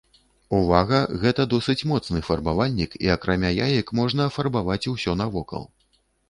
Увага, 0.59 1.01
гэта 1.23 1.43
досыць 1.53 1.75
моцны 1.91 2.21
фарбавальнік 2.29 2.97
і, 3.05 3.11
акрамя 3.17 3.53
яек, 3.67 3.93
можна 4.01 4.27
афарбаваць 4.31 4.81
усё 4.95 5.17
навокал. 5.21 5.63